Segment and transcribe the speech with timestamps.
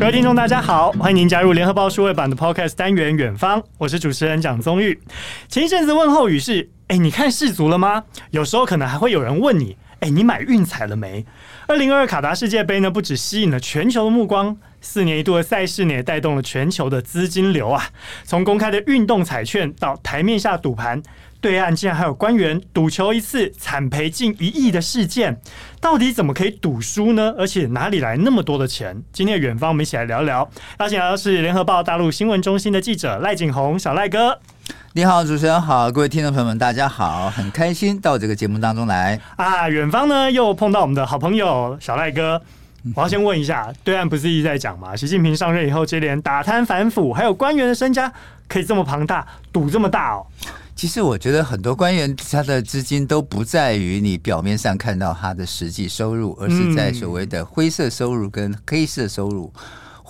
[0.00, 4.98] 各位听众，大家好，欢迎您加入联合报数位版的 Podcast 单元《远方》，我是主持人蒋宗玉。
[5.46, 8.02] 前一阵子问候语是：哎，你看世族了吗？
[8.30, 11.24] 有时候可能还会有人问你：哎，你买运彩了没？
[11.66, 17.88] 二零二二卡达世界杯呢，不止吸引了全球的目光，四年一度的赛事呢，也带动了全球的资金流啊。
[18.24, 21.02] 从公开的运动彩券到台面下赌盘。
[21.42, 25.40] 对岸竟然还有官员赌球一次惨赔近一亿的事件，
[25.80, 27.34] 到底怎么可以赌输呢？
[27.38, 29.02] 而且哪里来那么多的钱？
[29.10, 30.46] 今天的远方，我们一起来聊聊。
[30.80, 34.38] 邀请到的是联合报大陆新闻中心的记者赖景红，小赖哥。
[34.92, 39.68] 你好，主持人好，各位听众朋友们，大家好，很开心到这个节目当中来啊。
[39.68, 42.42] 远方呢又碰到我们的好朋友小赖哥，
[42.96, 44.96] 我要先问一下，对岸不是一直在讲嘛？
[44.96, 48.12] 习近平上任以后，接连打贪反腐，还有官员的身家
[48.48, 50.26] 可以这么庞大，赌这么大哦。
[50.74, 59.52] 其实我觉得很多官员他的资金都不在于你表面上看到他的实际收入，而是在所谓的灰色收入跟黑色收入。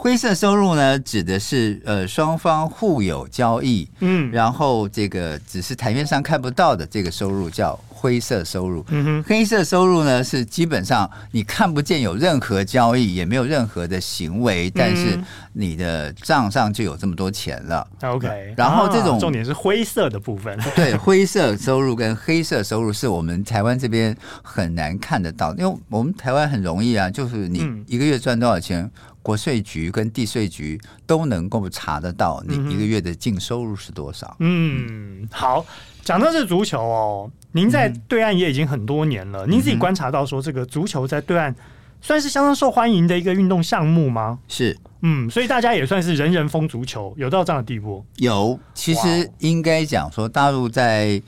[0.00, 7.78] 灰色收入呢，指的是呃双方互有交易，嗯，然后这个只是台面上看不到的这个收入叫。
[8.00, 15.20] 灰色收入，嗯哼，黑色收入呢是基本上你看不见有任何交易，也没有任何的行为，但是
[15.52, 17.86] 你的账上就有这么多钱了。
[18.00, 28.90] OK，然后这种重点是灰色的部分， 对，灰色收入跟黑色收入是我们台湾这边很难看得到，因为我们台湾很容易啊，就是你一个月赚多少钱，
[29.22, 34.36] 国税局跟地税局都能够查得到你一个月的净收入是多少。
[34.40, 35.64] 嗯，好。
[36.02, 41.54] 讲到这足球哦，您在对岸也已经很多年了，嗯、您自己观察到说这个足球在对岸
[42.00, 44.38] 算是相当受欢迎的一个运动项目吗？
[44.48, 48.04] 是，嗯，所以大家也算是人人疯足球，有到这样的地步？
[48.16, 51.20] 有，其实应该讲说，大陆在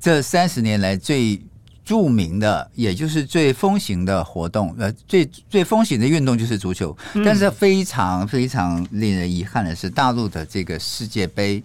[0.00, 1.40] 这三十年来最
[1.86, 6.94] 著名的，也就是最风行的活动，呃，最最风行的运动就是足球。
[7.14, 11.62] 嗯、但是非常非常令人遗憾的是，大陆的这个世界杯。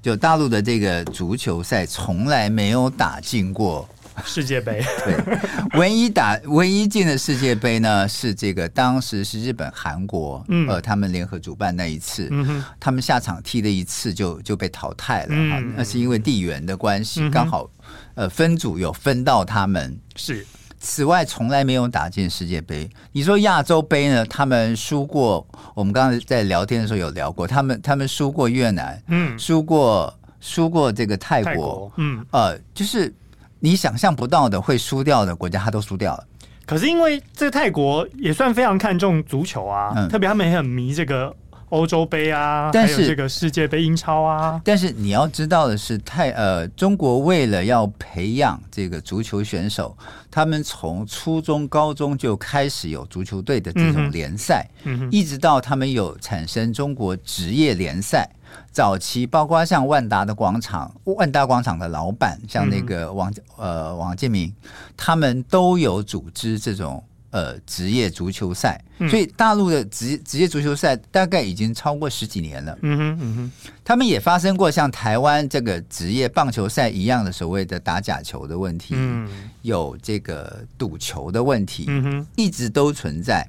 [0.00, 3.86] 就大陆的这个足球赛从来没有打进过
[4.24, 5.38] 世界杯，对，
[5.78, 17.68] 唯一打唯一进的世界杯呢是这个当时是日本韩国，嗯，呃，他们联合主办那一次，嗯哼，他们下场踢了一次就就被淘汰了，嗯，那是因为地缘的关系，刚好
[18.14, 20.46] 呃分组有分到他们是。
[20.80, 22.88] 此外，从来没有打进世界杯。
[23.10, 24.24] 你说亚洲杯呢？
[24.26, 25.44] 他们输过。
[25.74, 33.12] 我们刚才在聊天的时候有聊过，他们他们输过越南，嗯，输过输过这个泰国，泰国嗯，呃，就是
[33.60, 36.24] 你想象不到的会输掉的国家，他都输掉了。
[36.66, 41.34] 可是因为这个泰国也算非常看重足球啊，嗯，特别他们也很迷这个。
[41.70, 44.58] 欧洲杯啊，但是这个世界杯英超啊。
[44.64, 49.94] 但是你要知道的是，泰呃，中国为了要培养这个足球选手，
[50.30, 58.26] 他们从初中、高中就开始有足球队的这种联赛，嗯嗯、一直到他们有产生中国职业联赛。
[58.70, 64.52] 早期包括像万达的广场，万达广场的老板像那个王呃王建民，
[64.96, 67.02] 他们都有组织这种。
[67.30, 72.78] 呃，职业足球赛，所以大陆的职职业足球赛大概已经超过十几年了。
[72.80, 79.28] 嗯哼，嗯哼，他们也发生过像台湾这个职业棒球赛一样的所谓的打假球的问题，嗯，
[79.60, 81.86] 有这个赌球的问题，
[82.34, 83.46] 一直都存在。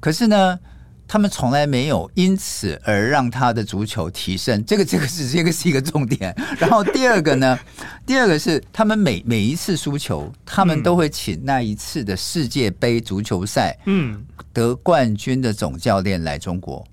[0.00, 0.58] 可是呢，
[1.12, 6.32] 他们从来没有因此而让他的足球提升，这个这个是这个是一个重点。
[6.56, 7.58] 然后第二个呢，
[8.06, 14.22] 第二个是他们每每一次输球，他们都会请那一次的世界杯足球赛，嗯，
[14.52, 16.86] 得冠军的总教练来中国，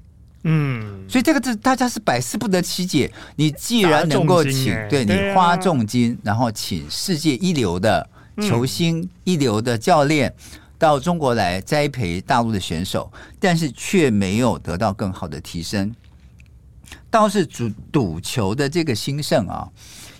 [0.45, 3.11] 嗯，所以这个是大家是百思不得其解。
[3.35, 8.09] 你既然能够请，对你花重金，然后请世界一流的
[8.41, 10.34] 球星、一流的教练。
[10.78, 15.94] 到中国来栽培大陆的选手，但是却没有得到更好的提升。
[17.10, 19.68] 倒是赌赌球的这个兴盛啊，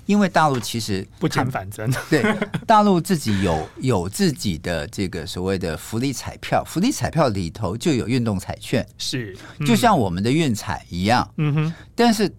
[0.06, 2.24] 因为大陆其实不减反增， 对
[2.66, 11.30] 大陆自己有有自己的这个所谓的福利彩票，福利彩票里头就有运动彩券，是、嗯、就像我们的运彩一样。
[11.38, 12.34] 嗯哼，但是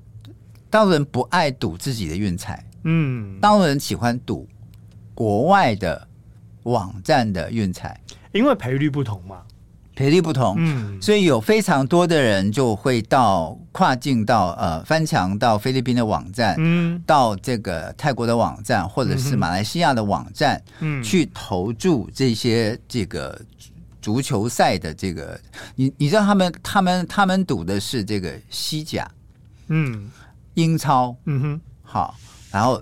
[0.68, 4.48] 大陆人不爱赌自己的运彩，嗯，大陆人喜欢赌
[5.14, 6.08] 国外的。
[6.68, 8.00] 网站的运彩，
[8.32, 9.42] 因为赔率不同嘛，
[9.94, 23.40] 赔率不同，嗯，所以有非常多的人就会到跨境到呃翻墙到菲律宾的网站，嗯，到这个泰国的网站或者是马来西亚的网站，嗯，去投注这些这个
[24.00, 25.38] 足球赛的这个，
[25.74, 29.10] 你你知道他们他们他们赌的是这个西甲，
[29.66, 30.08] 嗯，
[30.54, 32.14] 英超，嗯哼，好，
[32.52, 32.80] 然后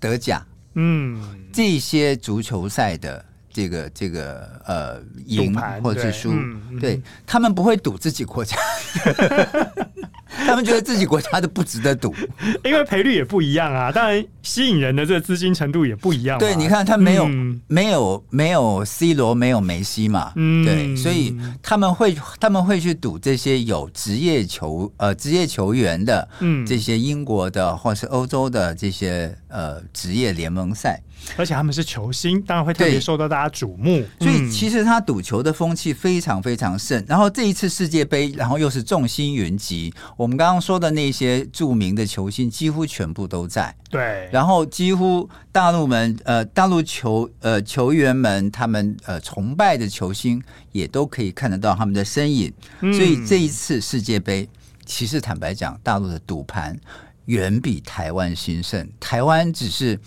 [0.00, 0.44] 德甲。
[0.80, 1.20] 嗯，
[1.52, 5.52] 这些足球赛的这个这个呃赢
[5.82, 6.32] 或者是输，
[6.80, 8.56] 对，他们不会赌自己国家。
[10.46, 12.14] 他们觉得自己国家的不值得赌，
[12.64, 13.92] 因为赔率也不一样啊。
[13.92, 16.38] 当然，吸引人的这个资金程度也不一样。
[16.38, 20.32] 对，你看他没有、嗯、没有没有 C 罗，没有梅西嘛？
[20.36, 31.02] 嗯，对，所以他们会他们会去赌这些有职业球呃职业球员的，嗯，这些英国的或是欧洲的这些呃职业联盟赛。
[31.36, 34.04] 而且他们是球星，当然会特别受到大家瞩目。
[34.20, 37.04] 所以其实他赌球的风气非常非常盛。
[37.06, 43.74] 然后这一次世界杯，然后又是众星云集，我们刚刚说的那些著名的球星几乎全部都在。
[43.90, 50.42] 对，然后几乎大陆们呃大陆球呃球员们他们呃崇拜的球星
[50.72, 52.52] 也都可以看得到他们的身影。
[52.80, 54.48] 所以这一次世界杯，
[54.84, 56.78] 其实坦白讲，大陆的赌盘
[57.26, 58.88] 远比台湾兴盛。
[58.98, 59.98] 台湾只是。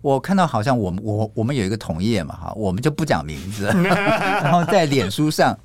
[0.00, 5.58] 我看到好像我们我我们有一个同业嘛哈，我们就不讲名字， 然后在脸书上，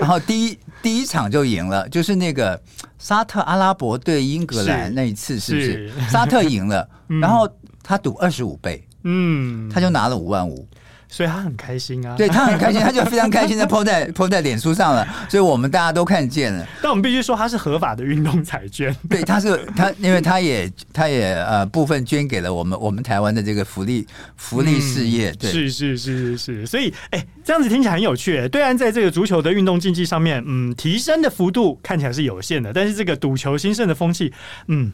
[0.00, 2.60] 然后第一第一场就赢了，就是那个
[2.98, 5.88] 沙特阿拉伯对英格兰那一次是不是？
[5.90, 6.88] 是沙特赢了，
[7.20, 7.48] 然后
[7.82, 10.66] 他赌二十五倍，嗯，他就拿了五万五。
[11.08, 16.66] 所以他很开心啊，对他很开心，他就非常开心 的 po 在 po 在脸书上了，所以我们大家都看见了。
[16.82, 18.94] 但我们必须说，他是合法的运动彩券。
[19.08, 24.06] 对，他是他，因为他也他也呃部分捐给了我们我们台湾的这个福利
[24.36, 25.32] 福利事业。
[25.32, 28.48] 对，是是是是是，所以哎，这样子听起来很有趣。
[28.48, 34.32] 对岸在这个足球的运动竞技上面，嗯，提升的幅度看起来是有限的，但是这个赌球兴盛的风气，
[34.68, 34.92] 嗯。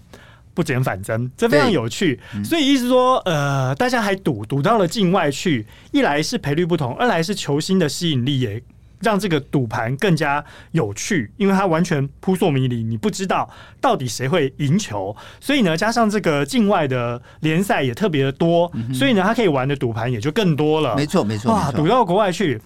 [0.54, 2.18] 不减反增，这非常有趣。
[2.44, 8.62] 所以意思说，呃，大家还赌赌到了境外去，一来是赔率不同，二来是球星的吸引力也
[9.00, 13.48] 让这个赌盘更加有趣，因为它完全扑朔迷离，你不知道
[13.80, 15.14] 到底谁会赢球。
[15.40, 20.94] 所以呢，加上这个境外的联赛也特别的多，所以呢，他可以玩的赌盘也就更多了。
[20.96, 22.60] 没错，没错，哇，赌到国外去。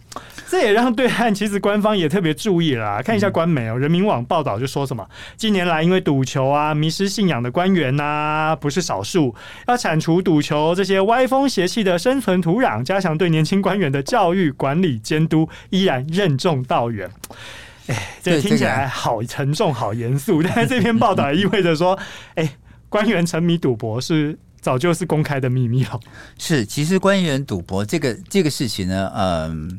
[0.47, 5.05] 这也让对岸其实官方也特别注意啦，看一下官媒哦，人民网报道就说什么，
[5.37, 9.35] 近年来因为赌球啊迷失信仰的官员呐不是少数，
[9.67, 17.11] 要铲除赌球这些歪风邪气的生存土壤，加强对年轻官员的教育管理监督，依然任重道远。
[17.87, 21.99] 哎，这听起来好沉重、好严肃，但是这篇报道也意味着说，
[22.35, 22.57] 哎，
[22.89, 26.01] 官员沉迷赌博是早就是公开的秘密了。
[26.39, 29.79] 是，其实官员赌博这个这个事情呢，嗯。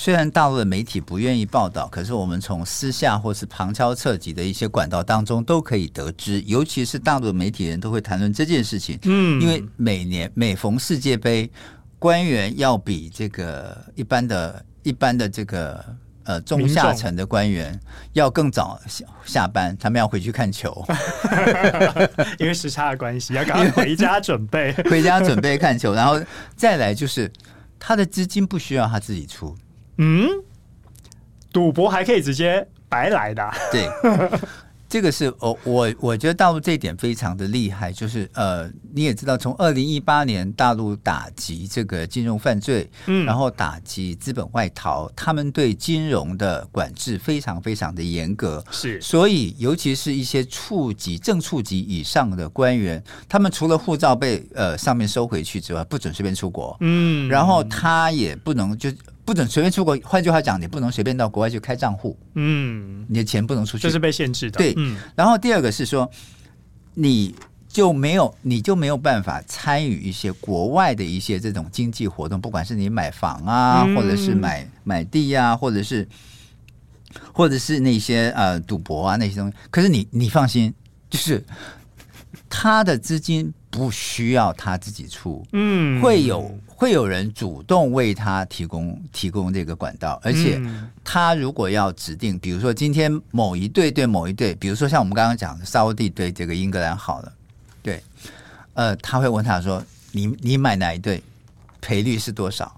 [0.00, 8.96] 虽然大陆的媒体不愿意报道，可是我们从私下或是旁敲侧击的一些管道当中都可以得知，尤其是大陆的媒体人都会谈论这件事情。
[9.02, 11.50] 嗯，因为每年每逢世界杯，
[11.98, 15.84] 官员要比这个一般的、一般的这个
[16.24, 17.78] 呃中下层的官员
[18.14, 20.82] 要更早下下班，他们要回去看球，
[22.40, 26.18] 因为时差的关系，要赶快回家准备， 回家准备看球，然后
[26.56, 27.30] 再来就是
[27.78, 29.54] 他的资金不需要他自己出。
[29.98, 30.26] 嗯，
[31.52, 33.54] 赌博还可以直接白来的，啊。
[33.70, 33.86] 对，
[34.88, 58.90] 这个是我我我觉得大陆这一点非常的厉害，就是呃，你也知道，从二零一八年大陆打击这个金融犯罪，嗯，然后打击资本外逃，他们对金融的管制非常非常的严格，是，所以尤其是一些处级正处级以上的官员，他们除了护照被呃上面收回去之外，不准随便出国，嗯，然后他也不能就。
[59.28, 62.18] 不准随便出国，换句话讲，你不能随便到国外去开账户。
[62.32, 64.56] 嗯，你的钱不能出去，这是被限制的。
[64.56, 64.96] 对，嗯。
[65.14, 66.10] 然后第二个是说，
[66.94, 67.34] 你
[67.68, 76.08] 就没有，你就没有办法参与一些国外的一些这种经济活动，不管是你买房啊，或者是买买地啊，或者是
[77.30, 79.54] 或者是那些呃赌博啊那些东西。
[79.70, 80.72] 可是你你放心，
[81.10, 81.44] 就是
[82.48, 86.50] 他的资金不需要他自己出，嗯，会有。
[86.78, 90.62] 会有人主动为他提供提供这个管道，而且
[91.02, 97.32] 他如果要指定，比如说今天某一队对某一队，比如说像我们刚刚讲的沙乌地对这个英格兰好了，
[97.82, 98.00] 对，
[98.74, 101.20] 呃，他会问他说：“你你买哪一队？
[101.80, 102.72] 赔率是多少？”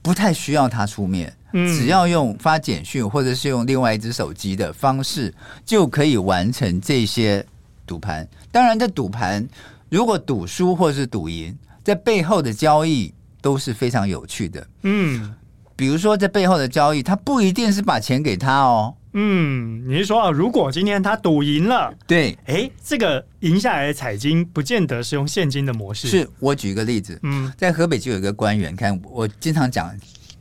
[0.00, 5.34] 不太需要他出面，只要用发简讯或者是用另外一只手机的方式，
[5.66, 7.44] 就可以完成这些
[7.86, 8.26] 赌盘。
[8.54, 9.46] 当然，这赌盘
[9.90, 13.12] 如果赌输或是赌赢，在背后的交易。
[13.44, 15.34] 都是非常有趣的，嗯，
[15.76, 26.08] 比如说在背后的交易，他不一定是把钱给他哦，嗯，你是说啊，如果今天他赌赢了，对，哎，这个赢下来的彩金不见得是用现金的模式。
[26.08, 29.94] 是我举一个例子，嗯，在河北就有一个官员，看我经常讲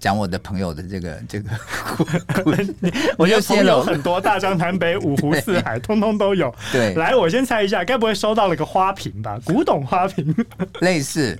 [0.03, 1.49] 讲我的朋友的这个 这个，
[3.17, 6.53] 我就朋友很多，大江南北五湖四海，通通都有。
[6.73, 9.39] 对，来，我先猜一下，该不会收到了个花瓶吧？
[9.45, 10.35] 古董花瓶，
[10.81, 11.39] 类似。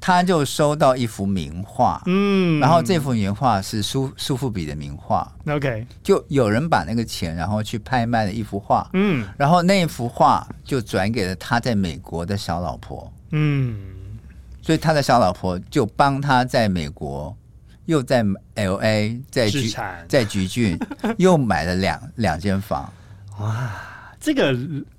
[0.00, 13.76] 他就收到一幅名画，嗯，然后这幅名画是苏苏富比的名画，OK，就有人把那个钱，然后去拍卖了一幅画，嗯，然后那幅画就转给了他在美国的小老婆，嗯，
[14.62, 17.36] 所以他的小老婆就帮他在美国，
[17.88, 18.22] 又在
[18.54, 19.74] LA，在橘
[20.06, 20.78] 在橘郡
[21.16, 22.92] 又买了两两间房，
[23.40, 23.72] 哇，
[24.20, 24.54] 这个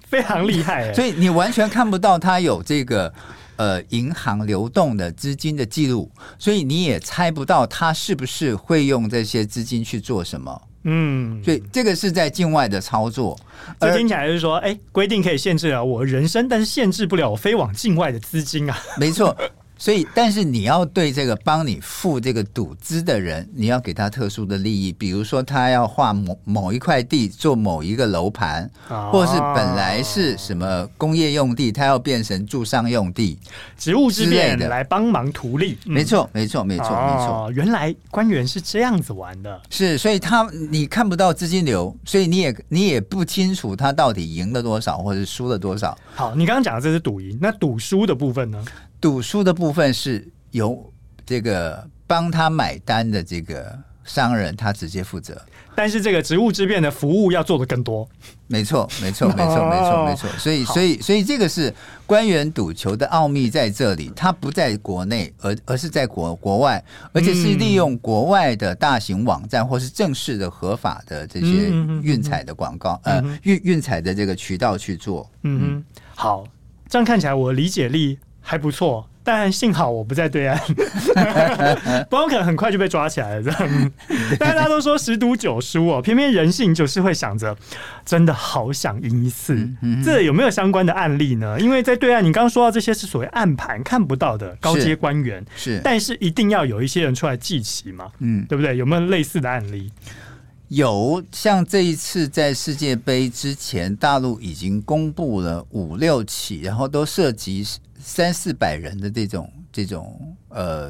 [0.08, 3.13] 非常厉害，所以你完全看不到他有这个。
[3.60, 10.62] 呃，银行流动的资金的记录，所以你也猜不到他是不是会用这些资金去做什么。
[10.84, 13.38] 嗯，所以这个是在境外的操作。
[13.77, 18.77] 这听起来就是说，哎，规定可以限制了我人生，但是限制不了我飞往境外的资金啊。
[18.98, 19.38] 没错。
[19.79, 33.39] 所以，但是你要对这个帮你付这个赌资的人，你要给他特殊的利益，比如说他要划某某一块地做某一个楼盘，哦、或者是本来是什么工业用地，他要变成住商用地，
[33.77, 35.77] 职务之便来帮忙图利。
[35.86, 37.50] 没错，没错，没错，没错。
[37.55, 45.98] 原来官员是这样子玩的，是，所以他你看不到资金流，所以你也你也不清楚他到底赢了多少，或者输了多少。
[46.13, 48.62] 好，你刚刚讲的这是赌赢，那赌输的部分呢？
[49.01, 50.91] 赌输的部分是由
[51.25, 55.39] 这个帮他买单的这个商人他直接负责，
[55.75, 58.08] 但是这个职务之便的服务要做的更多。
[58.48, 60.27] 没错，没错，没错，没错，没错。
[60.39, 61.72] 所以，所以，所以这个是
[62.08, 71.70] 官员赌球的奥秘在这里，它不在国内，而而是在国国外，而且是利用国外的大型网站或是正式的合法的这些
[72.01, 75.29] 运彩的广告，呃，运运彩的这个渠道去做。
[75.44, 76.44] 嗯哼，好，
[76.88, 78.18] 这样看起来我理解力
[78.50, 80.60] 还不错，但幸好我不在对岸，
[82.10, 83.44] 不然我可能很快就被抓起来了。
[83.44, 83.91] 这样，
[84.39, 87.56] 大家都说十赌九输哦，偏偏人性就是会想着，
[88.03, 89.70] 真的好想赢一次。
[90.03, 91.60] 这有没有相关的案例呢？
[91.60, 98.75] 因为在对岸，你刚刚说到这些是所谓暗盘看不到的高阶官员，是，是但是一定要有一些人出来记旗嘛，嗯，对不对？
[98.77, 99.91] 有没有类似的案例？
[100.69, 107.67] 有，像这一次在世界杯之前，大陆已经公布了五六起，然后都涉及。
[108.01, 110.89] 三四百人的这种这种呃，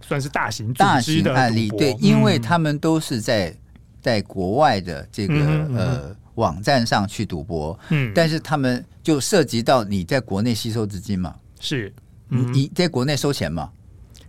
[0.00, 3.54] 算是大型大型案例，对，因为他们都是在
[4.00, 5.34] 在国外的这个
[5.76, 11.92] 呃网站上去赌博，嗯，但是他们就涉及到你在国内吸收资金嘛，是，
[12.28, 13.70] 你在国内收钱嘛，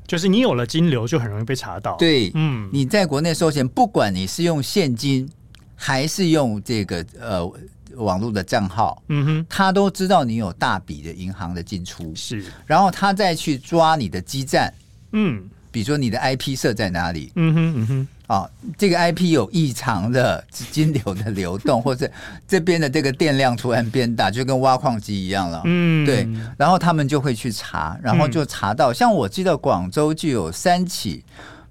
[0.10, 5.30] 就是你有了金流就很容易被查到，对，嗯，你在国内收钱，不管你是用现金
[5.76, 7.50] 还是用这个呃。
[7.96, 14.72] 网络的账号，嗯哼，他都知道你有大笔的银行的进出，是，然后他再去抓你的基站，
[15.12, 22.08] 嗯，比如说你的 IP 设在哪里，嗯哼，嗯哼，啊，这个 IP 有异常的资金流的流动，或者
[22.48, 31.26] 这边的这个电量突然变大，就跟挖矿机一样了，嗯，对，然后他们就会去查，然后就查到，嗯、像我记得广州就有三起，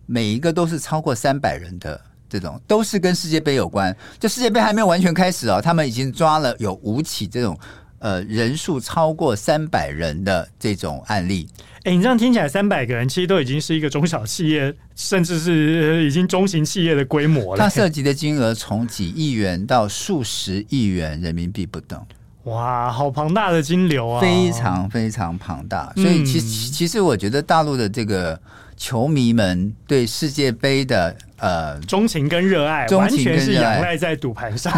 [0.06, 2.00] 每一个都是超过三百人的。
[2.30, 7.58] 这种都是跟世界杯有关，就世界杯还没有完全开始哦，他们已经抓了有五起这种
[7.98, 11.48] 呃人数超过三百人的这种案例。
[11.84, 17.62] 哎，你这样听起来，三百个人其实都已经是一个中小企业，甚至是已经中型企业的规模了。
[17.62, 22.00] 它涉及的金额从几亿元到数十亿元人民币不等。
[22.44, 24.20] 哇，好庞大的金流啊！
[24.20, 25.92] 非常非常庞大。
[25.96, 28.38] 所以其实其实我觉得大陆的这个。
[28.80, 34.72] 球迷们对世界杯的呃钟情跟热爱，完全是仰赖在赌盘上，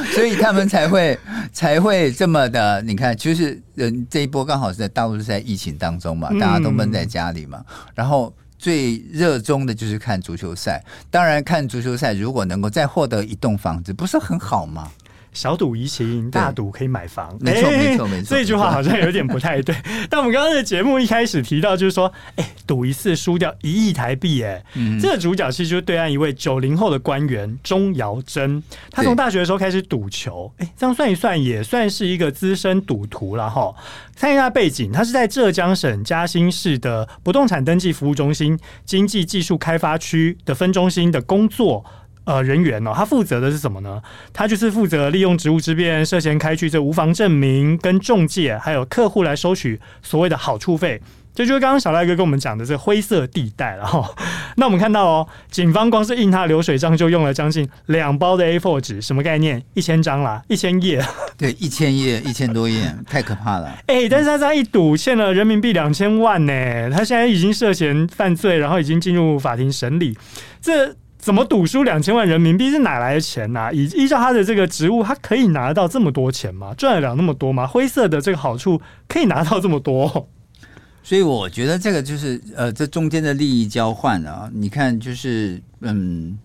[0.14, 1.18] 所以他们才会
[1.54, 2.82] 才会这么的。
[2.82, 10.84] 你看，就是人这一波刚好是在大陆是在疫情当中嘛，大家都闷在家里嘛，嗯、然后最热衷的就是看足球赛。
[11.10, 14.92] 当然，看足球赛如果能够再获得一栋房子，不是很好吗？
[15.34, 17.36] 小赌怡情，大赌可以买房。
[17.42, 18.38] 没错，没错，没错。
[18.38, 19.76] 这句话好像有点不太对。
[20.10, 24.64] 但我们刚刚的节目一开始提到，就是说，哎，赌一次输掉一亿台币，哎，
[25.02, 28.62] 这个主角其实就是对岸一位九零后的官员钟尧珍。
[28.92, 33.74] 他从大学的时候开始赌球，哎，这样算一算，也算是一个资深赌徒了哈。
[34.16, 41.84] 看一下背景，他是在浙江省嘉兴市的不动产登记服务中心经济技术开发区的分中心的工作。
[42.26, 44.02] 呃，人员哦，他负责的是什么呢？
[44.32, 51.02] 他就是负责利用职务之便涉嫌开具这无房证明，跟中介还有客户来收取所谓的好处费，
[51.36, 54.10] 这就是刚刚小赖哥跟我们讲的这灰色地带了哈。
[54.56, 59.62] 那我们看到哦，警方光是印他流水账就用了将近两包的 A4 纸，什么概念？
[59.74, 61.04] 一千张啦，一千页。
[61.38, 63.68] 对，一千页，一千多页， 太可怕了。
[63.88, 66.90] 哎、欸，但是他这样一赌，欠了人民币两千万呢。
[66.90, 70.18] 他现在已经涉嫌犯罪，然后已经进入法庭审理。
[70.62, 70.96] 这。
[71.24, 73.72] 怎么赌输两千万人民币是哪来的钱呢、啊？
[73.72, 76.74] 以依照他的这个职务，他可以拿到这么多钱吗？
[76.78, 77.66] 赚得了那么多吗？
[77.66, 80.28] 灰色的这个好处可以拿到这么多？
[81.02, 86.38] 所以我觉得这个就是呃，这中间的利益交换啊，你看就是嗯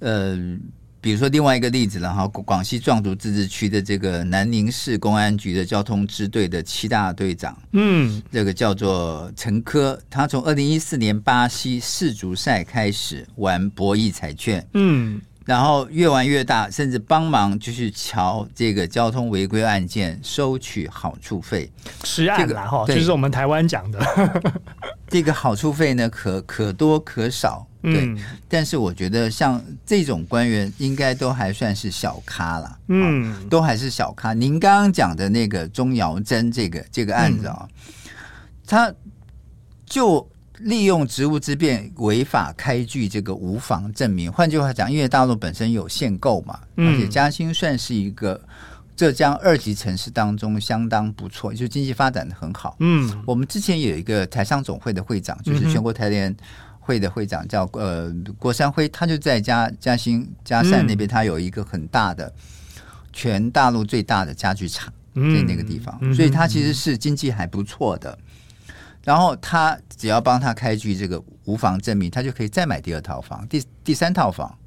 [0.00, 0.58] 呃。
[1.02, 21.68] 比如说另外一个例子了哈，广西壮族自治区的这个南宁市公安局的交通支队的七大队长，嗯，这个叫做陈科，他从二零一四年巴西世足赛开始玩博弈彩券，嗯，然后越玩越大，甚至帮忙就是瞧这个交通违规案件收取好处费，
[22.04, 24.52] 吃案了哈，就是我们台湾讲的。
[25.10, 27.66] 这个好处费呢，可可多可少。
[27.82, 34.32] 对，嗯、但是我觉得像这种官员应该都还算是小咖了，嗯，都还是小咖。
[34.32, 38.12] 您刚刚讲的那个钟尧珍这个这个案子啊、哦，嗯、
[38.64, 38.94] 他
[39.84, 40.24] 就
[40.58, 44.30] 利用职务之便违法开具这个无房证明。
[44.30, 48.40] 换句话讲，因为大陆本身有限购嘛，而且嘉兴算是一个
[48.94, 52.76] 浙江二级城市当中相当不错，就经济发展的很好。
[52.78, 56.32] 嗯，我们之前有一个台商总会的会长，就是全国台联。
[56.84, 68.18] 会的会长叫呃郭山辉，他就在嘉嘉兴嘉善那边，他有一个很大的、嗯、全大陆最大的家具厂在那个地方，嗯、所以他其实是经济还不错的。
[69.04, 74.58] 然后他只要帮他开具这个无房证明，他就可以再买第二套房、第第三套房。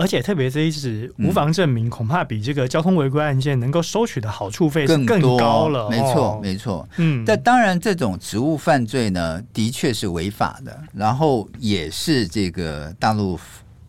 [0.00, 5.90] 而且特别这一支无房证明，恐怕比这个交通违规案件能够收取的好处费更更高了。
[5.90, 6.88] 没错，没错。
[6.96, 13.38] 嗯，但当然，这种职务犯罪呢，的确是违法的，然后也是这个大陆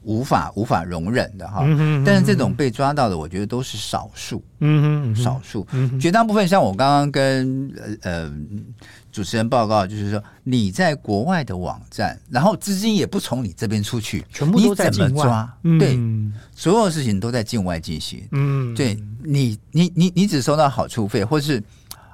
[0.03, 1.63] 无法无法容忍的哈。
[2.05, 4.43] 但是这种被抓到的，我觉得都是少数。
[4.59, 5.65] 嗯哼，少数。
[5.97, 8.11] 绝大部分像我刚刚跟呃。
[8.11, 8.33] 呃
[9.11, 15.09] 主持人报告就是说，你在国外的网站，然后资金也不从你这边出去，全部都在境外。
[15.09, 15.57] 你怎么抓？
[15.63, 15.99] 嗯、对，
[16.55, 18.27] 所有事情都在境外进行。
[18.31, 21.61] 嗯，对你，你，你，你只收到好处费，或是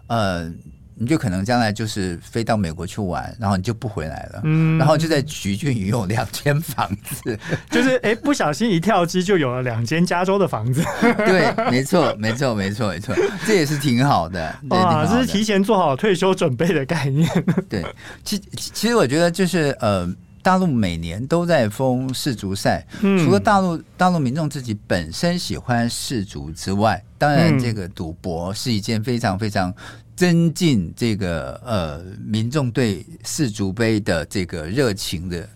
[0.08, 0.52] 呃。
[1.00, 7.38] 你就可能将来就是飞到美国去玩，然后你就不回来了，嗯，然后就在橘郡拥有两间房子，
[7.70, 10.84] 就是哎，不小心一跳机就有了两间加州的房子，
[11.18, 17.30] 对，没错，没错，没错，没错，这也是挺好的， 哇，这是提前做好退休准备的概念，
[17.70, 17.86] 对，
[18.24, 29.72] 其其实我觉得就是呃，大陆每年都在封世足赛，嗯，除了大陆大陆民众自己本身喜欢世足之外，当然这个赌博是一件非常非常。
[30.18, 35.48] 增进这个呃民众对世足杯的这个热情的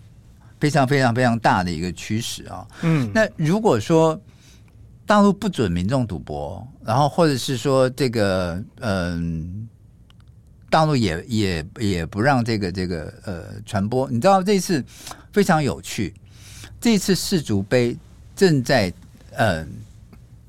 [0.60, 2.64] 非常非常非常大的一个趋势啊。
[2.82, 4.18] 嗯，那如果说
[5.04, 10.24] 大陆不准民众赌博，然后或者是说这个嗯、呃，
[10.70, 14.82] 大陆也也也不让这个这个呃传播，你知道这次
[15.32, 16.14] 非常有趣，
[16.80, 17.96] 这次世足杯
[18.36, 18.92] 正在
[19.32, 19.66] 嗯、呃、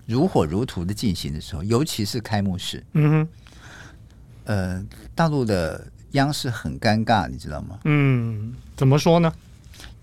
[0.05, 3.27] 如火如荼的进行的时候，尤其是开幕式，嗯哼。
[4.45, 4.83] 呃，
[5.15, 7.79] 大陆的央视很尴尬，你知道吗？
[7.85, 9.31] 嗯，怎么说呢？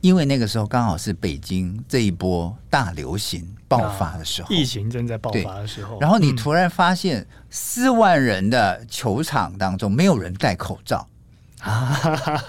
[0.00, 5.98] 因为那个时候刚好是北京这一波大流行爆发的时候，啊、疫情正在爆发的时候。
[6.00, 11.06] 然后你突然发现四万人的球场当中没有人戴口罩，
[11.60, 12.00] 啊，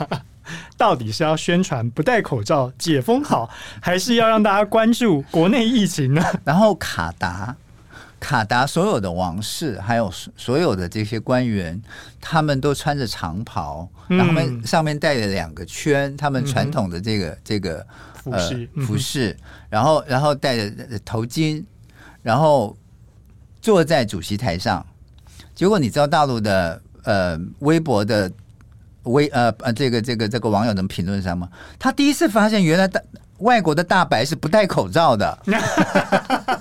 [0.77, 3.49] 到底是要宣传不戴口罩解封好，
[3.82, 6.23] 还是要让大家关注国内疫情呢？
[6.45, 7.54] 然后卡达。
[8.21, 11.81] 卡达所有的王室，还有所有的这些官员，
[12.21, 19.36] 他们都穿着长袍，嗯、然后他们上面带着两个圈，他们传统的这个、嗯、这个服饰、呃、服饰，
[19.69, 20.71] 然后然后戴着
[21.03, 21.63] 头巾，
[22.21, 22.77] 然后
[23.60, 24.86] 坐在主席台上。
[25.55, 28.31] 结果你知道大陆的呃微博的
[29.03, 31.49] 微呃呃这个这个这个网友怎么评论上吗？
[31.79, 33.01] 他第一次发现原来大
[33.39, 35.39] 外国的大白是不戴口罩的。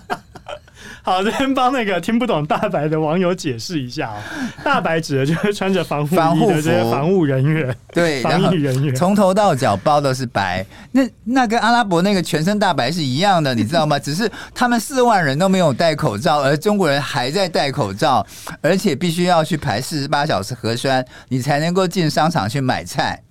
[1.02, 4.16] 好，这边帮那个听不懂大白的网友解释一下哦。
[4.62, 10.64] 大白指的就是穿着防护衣的这些防务人员，对， 防疫人员，从头到脚包的是白。
[10.92, 13.98] 那那跟阿拉伯那个全身大白是一样的，你知道吗？
[14.00, 18.26] 只是他们四万人都没有戴口罩，而中国人还在戴口罩，
[18.60, 23.22] 而且必须要去排四十八小时核酸，你才能够进商场去买菜。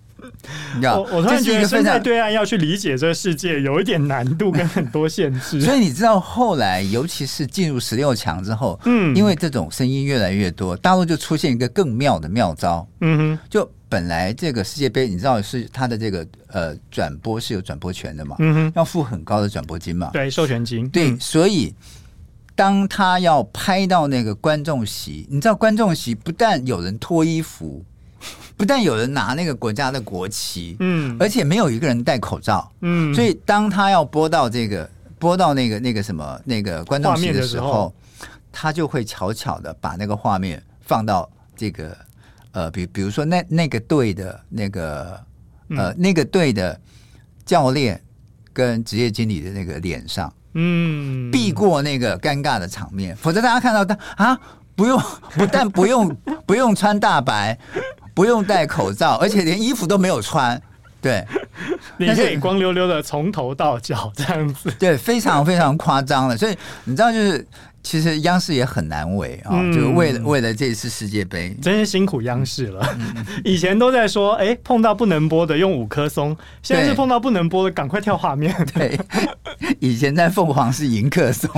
[0.81, 21.73] 我我突然觉得身在对岸要去理解这个世界有一点难度跟很多限制，所以你知道后来尤其是进入十六强之后，嗯，因为这种声音越来越多，大陆就出现一个更妙的妙招，嗯哼，就本来这个世界杯你知道是它的这个呃转播是有转播权的嘛，嗯哼，要付很高的转播金嘛，对，授权金，对，所以
[22.55, 27.83] 当他要拍到那个观众席，你知道观众席不但有人脱衣服。
[28.59, 37.95] 不但有人拿那个国家的国旗，嗯，而且没有一个人戴口罩，嗯，所以当他要播到这个播到那个那个什么那个观众席的时候，
[38.51, 41.95] 他就会悄悄的把那个画面放到这个
[42.51, 45.17] 呃，比比如说那那个队的那个
[45.69, 46.77] 呃、嗯、那个队的
[47.45, 48.03] 教练
[48.51, 54.37] 跟职业经理的那个脸上，嗯，避过那个尴尬的场面，否则大家看到他啊，
[54.75, 55.01] 不用
[55.35, 56.13] 不但不用
[56.45, 57.57] 不用穿大白，
[58.19, 60.61] 不用戴口罩，而且连衣服都没有穿，
[61.01, 61.25] 对，
[61.95, 67.47] 你可以光溜溜的从头到脚这样子，对，非常非常夸张了，所以你知道就是。
[67.89, 72.87] 其实央视也很难为啊，嗯、就为了为了这次世界杯，真是辛苦央视了。
[72.99, 78.55] 嗯、 以前都在说，哎，碰到不能播的用五棵松，现在是碰到不能播的赶快跳画面。
[78.75, 78.95] 对，
[79.79, 81.49] 以前在凤凰是迎客松，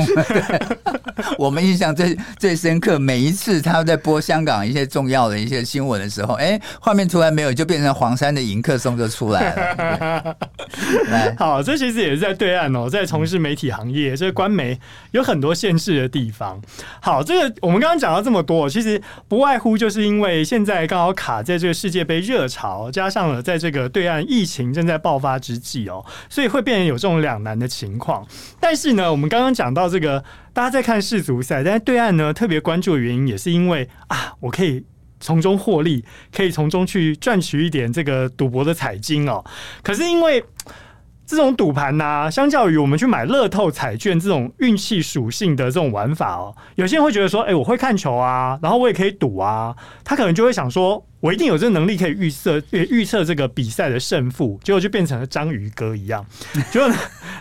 [1.37, 2.97] 我们印象最最深刻。
[2.97, 10.37] 每一次他在播香港一些重要的一些新闻的时候，哎，画面突然没有，就变成黄山的迎客松就出来了。
[11.37, 14.79] 好，这其实也是在对岸哦，在从事媒体行业，这个官媒
[15.11, 16.61] 有很多限制的地方。
[17.01, 28.25] 好，这个我们刚刚讲到这么多，其实不外乎就是因为现在刚好卡在这个世界杯热潮，加上了在这个对岸疫情正在爆发之际哦，所以会变成有这种两难的情况。
[28.59, 34.85] 但是呢，我们刚刚讲到这个，大家在看世足赛，但是对岸呢特别关注的原因，也是因为啊，我可以
[35.21, 36.03] 从中获利，
[36.35, 39.41] 可以从中去赚取一点这个赌博的彩金哦。
[39.81, 40.43] 可是因为
[41.23, 56.25] 这种赌盘呐，相较于我们去买乐透彩券这种运气属性的这种玩法哦，有些人会觉得说，哎，我会看球啊，然后我也可以赌啊，他可能就会想说，我一定有这个能力可以预测预测这个比赛的胜负，结果就变成了章鱼哥一样，
[56.71, 56.81] 就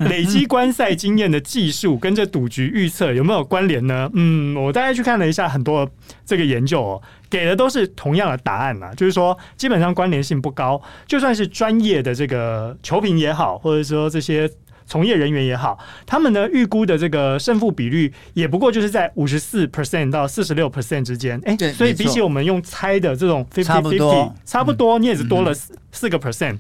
[0.07, 4.09] 累积观赛经验的技术跟这赌局预测有没有关联呢？
[4.15, 5.91] 嗯，我大概去看了一下很多
[6.25, 7.03] 这个研究哦。
[7.31, 10.83] 给的都是同样的答案嘛，就是说基本上关联性不高。
[11.07, 14.51] 就算是专业的这个球评也好，或者说这些
[14.91, 21.41] 从业人员也好，他们呢预估的这个胜负比率也不过就是在五十四 percent 到四十六 percent 之间。
[21.45, 25.55] 哎，所以比起我们用猜的这种 fifty fifty，差不多，你也是多了
[25.93, 26.59] 四个 percent。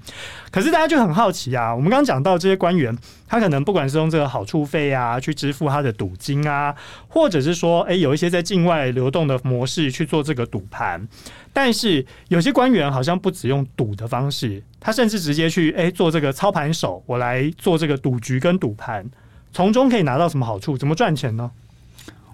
[0.52, 2.96] 可是大家就很好奇啊，我们刚刚讲到这些官员。
[3.30, 6.74] 他可能不管是用这个好处费啊，去支付他的赌金啊，
[7.06, 11.06] 或者是说，哎，有一些在境外流动的模式去做这个赌盘。
[11.52, 19.04] 但是有些官员好像不只用赌的方式，他甚至直接去哎做这个操盘手，我来做这个赌局跟赌盘，
[19.52, 20.78] 从中可以拿到什么好处？
[20.78, 21.50] 怎么赚钱呢？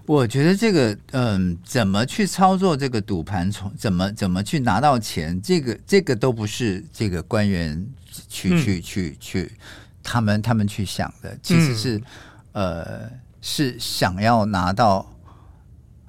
[0.05, 7.85] 我觉得这个，嗯，怎么去操作这个赌盘，从怎么怎么去拿到钱，这个这个都不是这个官员
[8.29, 9.51] 去、嗯、去去去。
[10.09, 11.97] 他们他们去想的其实是，
[12.53, 15.05] 嗯、呃，是想要拿到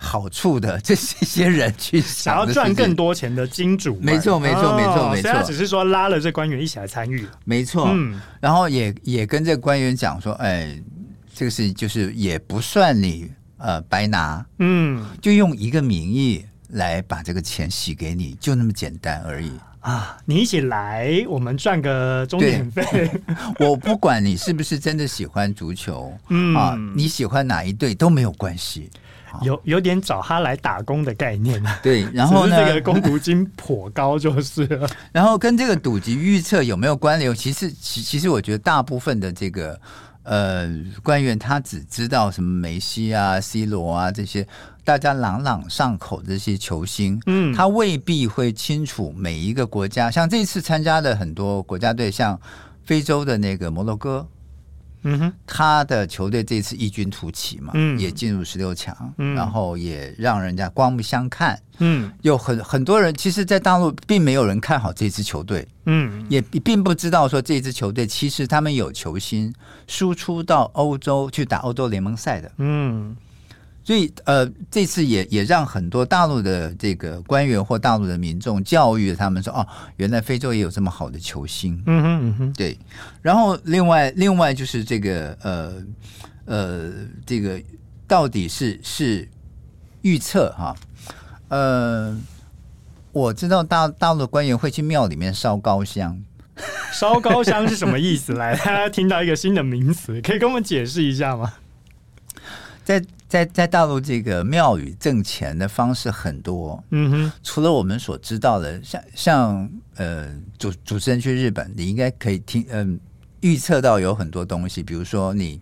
[0.00, 10.80] 好处的这些人去想要赚更多钱的金主，没错没错没错没错，他只是说拉了这官员一起来参与，没错，嗯，然后也也跟这官员讲说，哎，
[11.34, 19.50] 这个事就是也不算你呃白拿，嗯，就用一个名义来把这个钱洗给你，就那么简单而已。
[19.80, 23.11] 啊，你一起来，我们赚个钟点费。
[23.61, 26.54] 我不管你是不是真的喜欢足球，嗯。
[26.54, 28.90] 啊，你喜欢哪一队都没有关系，
[29.42, 31.62] 有有点找他来打工的概念。
[31.82, 34.88] 对，然后呢，这个工读金颇高，就是了。
[35.12, 37.34] 然后跟这个赌局预测有没有关联？
[37.34, 39.80] 其实，其其实我觉得大部分的这个
[40.22, 40.68] 呃
[41.02, 44.46] 官员，他只知道什么梅西啊、C 罗啊这些。
[44.84, 50.10] 大家朗朗上口的这些球星，嗯，他未必会清楚每一个国家。
[50.10, 52.40] 像这次参加的很多国家队，像
[52.86, 54.26] 非洲的那个摩洛哥，
[55.10, 69.52] 嗯哼，他的球队这次异军突起嘛，嗯，也进入十六强，嗯，然后也让人家刮目相看，嗯，有很很多人，其实，在大陆并没有人看好这支球队，嗯，也并不知道说这支球队其实他们有球星
[69.86, 73.16] 输出到欧洲去打欧洲联盟赛的，嗯。
[73.88, 82.79] 所以，呃，这次也也让很多大陆的这个官员或大陆的民众教育他们说：“哦，原来非洲也有这么好的球星。”嗯哼嗯哼，对。
[83.22, 85.72] 然后，另外，另外就是这个，呃
[86.44, 86.92] 呃，
[87.24, 87.59] 这个
[88.07, 89.27] 到底是是
[90.03, 90.77] 预测哈？
[91.48, 92.14] 呃，
[93.12, 96.22] 我知道大大陆的官员会去庙里面烧高香，
[96.92, 98.35] 烧高香是什么意思？
[98.35, 101.55] 来，大家听到一个新的名词，可以跟我们解释一下吗？
[102.85, 112.98] 在在在大陆这个庙宇挣钱的方式很多，嗯哼，除了我们所知道的，像像呃主主持人去日本，你应该可以听嗯
[113.40, 115.60] 预测到有很多东西，比如说你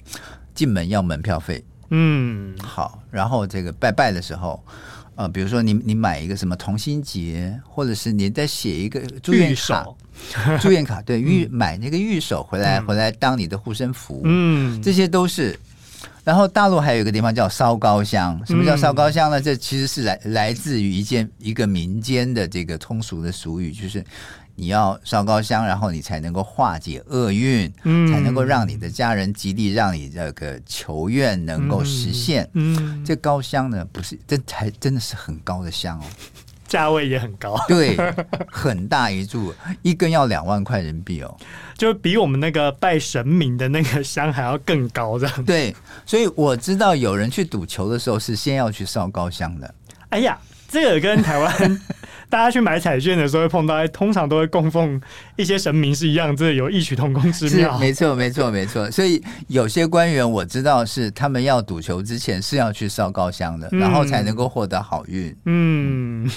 [0.55, 4.63] 进门要门票费，嗯，好，然后这个拜拜的时候，
[5.17, 9.85] 呃，比如说你你买一个什么同心结，或者是你再写一个祝愿卡，
[10.61, 15.59] 祝愿卡对， 玉买那个玉手回来、嗯、回来当你的护身符，嗯，这些都是。
[16.27, 19.39] 然后大陆还有一个地方叫烧高香，什么叫烧高香呢？
[19.39, 24.05] 嗯、这其实是来来自于一件一个民间的这个通俗的俗语，就是
[24.57, 32.43] 你要烧高香，然后你才能够化解厄运，嗯、才能够让你的家人极力，让你这个求愿能够实现。
[32.55, 36.05] 嗯，嗯这高香呢，不是这才真的是很高的香哦。
[36.67, 37.97] 价位也很高， 对，
[38.51, 41.37] 很大一柱，一根要两万块人民币哦，
[41.77, 45.45] 就比我们那个拜神明的那个香还要更高这样。
[45.45, 45.75] 对，
[46.05, 49.75] 所以我知道有人去赌球的时候是先要去烧高香的。
[50.11, 51.81] 哎呀，这个跟台湾
[52.29, 55.01] 大家去买彩券的时候会碰到，通常都会供奉
[55.37, 57.79] 一些神明是一样，这有异曲同工之妙。
[57.79, 58.91] 没错，没错，没错。
[58.91, 65.35] 所以有些官员我知道是他们要赌球之前是要去烧高香的，嗯、然后才能够获得好运。
[65.45, 66.29] 嗯。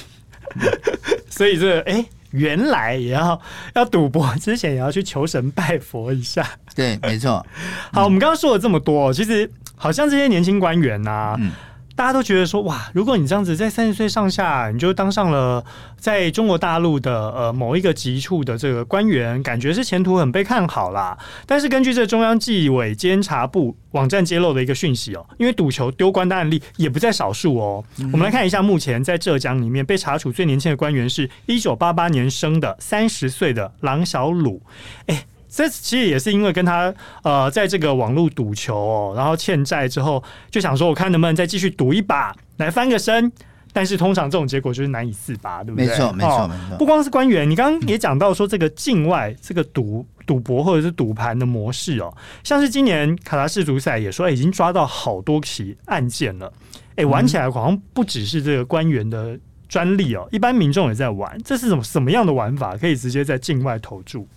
[1.29, 3.39] 所以这个哎、欸，原来也要
[3.73, 6.47] 要赌博之前也要去求神拜佛一下。
[6.75, 7.45] 对，没错。
[7.91, 11.35] 好，我们刚刚说了这么多，其实好像这些年轻官员啊。
[11.39, 11.51] 嗯
[11.99, 15.61] 大家都觉得说哇，如果你这样子在三十岁上下，你就当上了
[15.97, 21.17] 在中国大陆的呃某一个级处的这个官员，感觉是前途很被看好啦。
[21.45, 27.83] 但是根据这中央纪委监察部网站揭露的一个讯息哦，因为赌球丢官的案例也不在少数哦。
[28.13, 34.61] 我们来看一下，目前在浙江里面被查处最年轻的官员是一九八八年生的三十岁的郎小鲁，
[35.07, 35.25] 哎。
[35.49, 43.31] 这其实也是因为跟他呃，在这个网络赌球哦，然后欠债之后，就想说我看能不能再继续赌一把来翻个身。
[43.71, 45.85] 但是通常这种结果就是难以自拔，对不对？
[45.85, 46.77] 没错，没错，没错。
[46.79, 52.11] 不光是官员，你刚刚也讲到说这个境外这个赌赌博或者是赌盘的模式哦，
[52.43, 56.51] 像是今年卡达世足赛也说已经抓到好多起案件了。
[56.95, 61.39] 哎，玩起来好像不只是这个官员的专利哦，一般民众也在玩。
[61.45, 62.75] 这是什么什么样的玩法？
[62.75, 64.27] 可以直接在境外投注？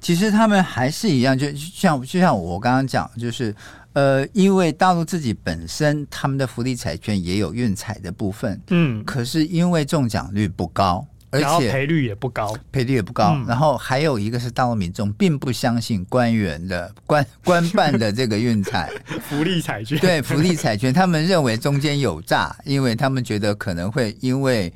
[0.00, 3.54] 其实他们还是一样，就像就像我刚刚讲，就是
[3.92, 18.90] 呃，因为大陆自己本身他们的福利彩券也有运彩的部分，嗯，可是因为中奖率不高，而且赔率也不高，赔率也不高，嗯、然后还有一个是大陆民众并不相信官员的官官办的这个运彩。
[19.28, 24.72] 福利彩券，对福利彩券，他们认为中间有诈，因为他们觉得可能会因为。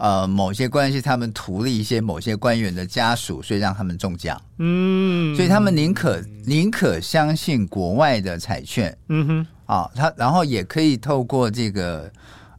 [0.00, 4.40] 呃，某些关系，他们图利一些某些官员的家属，所以让他们中奖。
[4.56, 8.96] 嗯，所以他们宁可宁可相信国外的彩券。
[9.08, 12.10] 嗯哼，啊，他然后也可以透过这个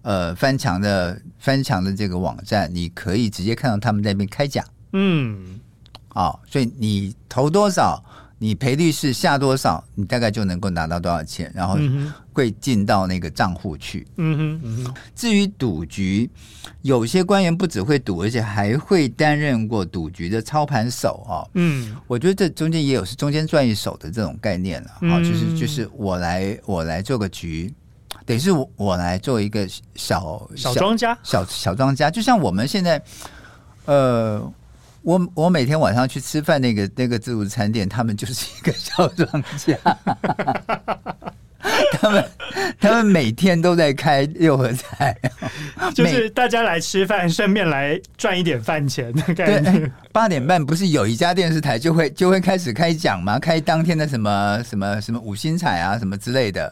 [0.04, 4.64] 呃翻墙的翻墙的这个网站，你可以直接看到他们在那边开奖。
[4.94, 5.60] 嗯，
[6.10, 8.04] 啊，所以你投多少？
[8.44, 11.78] 你赔率是下多少，你大概就能够拿到多少钱，然后
[12.34, 14.08] 会进到那个账户去。
[14.18, 14.94] 嗯哼，嗯哼。
[15.16, 16.28] 至于赌局，
[16.82, 21.46] 有些官员不只会赌，而且还会担任过赌局的操盘手啊。
[21.54, 24.90] 嗯，我觉得这中间也有是中间赚一手的这种概念了。
[25.02, 27.72] 好，就是就是我来我来做个局，
[28.26, 33.00] 等于是我我来做一个小小庄家，小小庄家，就像我们现在，
[33.86, 34.52] 呃。
[35.04, 39.76] 我我每天晚上去吃饭，那个那个自助餐店，他们就是一个小庄家，
[41.94, 42.26] 他们
[42.80, 45.18] 他们每天都在开六合彩，
[45.96, 49.92] 就是大家来吃饭，顺便来赚一点饭钱的感觉。
[50.12, 53.40] 八点半不是有一家电视台就会就会开始开奖吗？
[53.40, 56.72] 开当天的什么什么什么五星彩啊，什么之类的。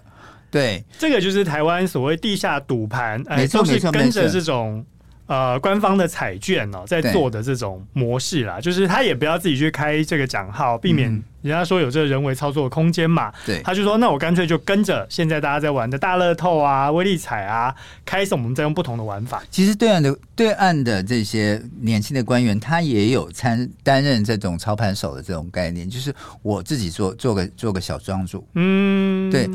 [0.51, 4.85] 对，这个就是台湾所谓地下赌盘，没错没错，跟着这种。
[5.29, 11.07] 呃，官方的彩券哦，在做的这种模式啦，就是他也不要自己去开这个奖号，避免
[11.43, 13.31] 人家说有这个人为操作的空间嘛。
[13.45, 19.43] 对，他就说，那我干脆就跟着现在大家在玩的大乐透啊、威力彩啊，开始我们再用不同的玩法。
[19.51, 26.11] 其实对岸的对岸的这些年轻的官员，他也有参担任这种操盘手的这种概念，就是
[26.41, 29.47] 我自己做做个做个小庄主，嗯，对。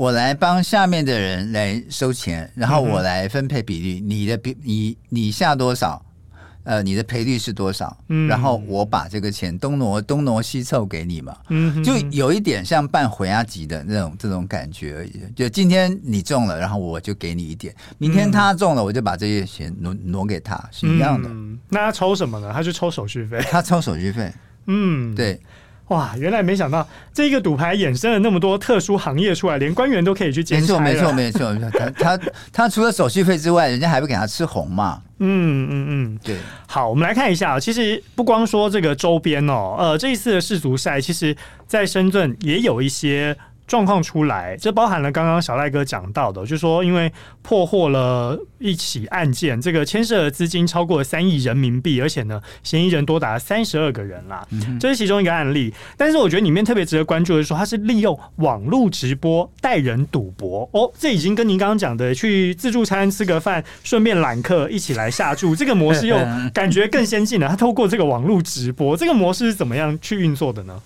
[0.00, 4.00] 我来帮下面的人来收钱，然后我来分配比例。
[4.00, 6.02] 嗯、你的比你你下多少，
[6.64, 7.94] 呃，你的赔率是多少？
[8.08, 11.36] 嗯、然后我把这个钱东挪东挪西凑给你嘛。
[11.50, 15.20] 嗯，就有一点像办回押集的那种这种感觉而已。
[15.36, 21.28] 就今天你中了，然后我就给你一点；明天他中了，我就把这些钱挪挪给他，是一样的。
[21.28, 22.50] 嗯、那他抽什么呢？
[22.54, 23.38] 他就抽手续费。
[23.50, 24.32] 他抽手续费。
[24.64, 25.38] 嗯，对。
[25.90, 30.78] 哇，原来没想到这一个赌牌衍生了那么多特殊行业出来，连官员都可以去监察。
[30.78, 31.80] 没错，没错，没错。
[31.98, 35.02] 他他他除了手续费之外，人家还会给他吃红嘛？
[35.18, 36.36] 嗯嗯嗯，对。
[36.66, 43.36] 好，我们来看一下，其实不光说这个周边哦，呃，这一次的世足赛，其实在深圳也有一些
[43.70, 54.44] 状况出来，这包含了刚刚小赖哥讲到的，就是说因为破获了一起案件，这个牵涉的资金超过三亿人民币，而且呢，嫌疑人多达三十二个人啦，
[54.80, 55.72] 这是其中一个案例。
[55.96, 66.16] 但是我觉得里面特别值得关注的是说，他是利用网络直播带人赌博哦，这已经跟您刚刚讲的去自助餐吃个饭，顺便揽客一起来下注，这个模式又
[66.52, 67.48] 感觉更先进了。
[67.48, 70.82] 他透过这个网络直播，这个模式是怎么样去运作的呢？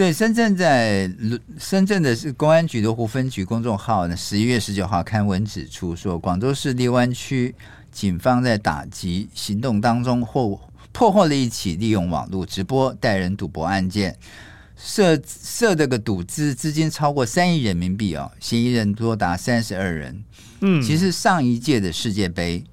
[0.00, 1.12] 对，深圳在
[1.58, 7.54] 深圳的是公安局罗湖分局公众号呢，十一月十九号刊文指出说，广州市荔湾区
[7.92, 10.58] 警方在打击行动当中，获
[10.90, 14.16] 破获了一起利用网络直播带人赌博案件，
[14.74, 20.24] 涉涉这个赌资资金超过三亿人民币哦，嫌疑人多达三十二人。
[20.62, 22.64] 嗯，其实上一届的世界杯，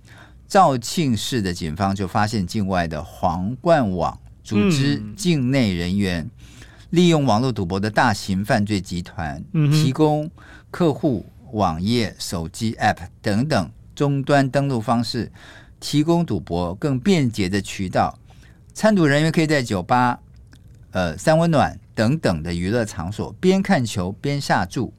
[0.48, 6.22] 肇庆市的警方就发现境外的皇冠网组织境内人员。
[6.24, 6.32] 嗯
[6.92, 10.30] 利用网络赌博的大型犯罪集团，提供
[10.72, 15.32] 客户网页、手机 App 等等终端登录方式，
[15.80, 18.18] 提供赌博更便捷的渠道。
[18.74, 20.20] 参赌人员可以在酒吧、
[20.92, 24.94] 呃三温暖等等的娱乐场所边看球边下注。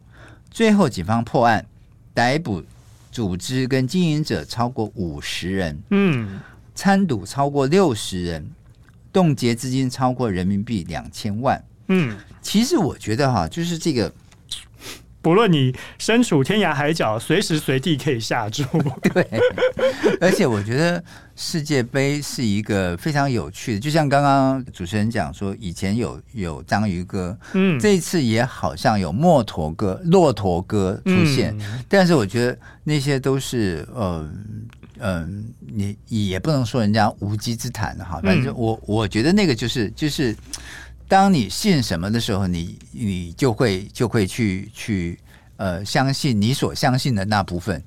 [0.51, 1.65] 最后，警方破案，
[2.13, 2.63] 逮捕
[3.11, 6.41] 组织跟经营者超过五十人，嗯，
[6.75, 8.51] 参赌超过六十人，
[9.13, 11.63] 冻结资金超过人民币两千万。
[11.89, 14.13] 嗯，其实我觉得哈，就是这个，
[15.21, 18.63] 不论你身处天涯海角，随时随地可以下注。
[19.13, 19.27] 对，
[20.21, 21.03] 而且我觉得
[21.35, 34.31] 世界杯是一个非常有趣的，就像刚刚主持人讲说，以前有有章鱼哥，嗯，这一次也好像有墨驼哥、骆驼哥出现，嗯，但是我觉得那些都是，呃，
[34.99, 35.29] 嗯，呃，
[35.73, 35.97] 你
[36.29, 40.37] 也不能说人家无稽之谈哈，反正我我觉得那个就是就是。
[41.09, 45.19] 当你信什么的时候，你你就会就会去去
[45.57, 47.83] 呃相信你所相信的那部分。